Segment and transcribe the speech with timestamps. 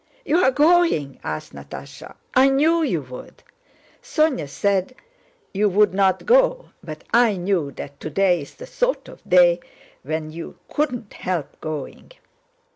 [0.25, 2.15] "You are going?" asked Natásha.
[2.33, 3.43] "I knew you would!
[4.01, 4.95] Sónya said
[5.53, 9.59] you wouldn't go, but I knew that today is the sort of day
[10.01, 12.13] when you couldn't help going."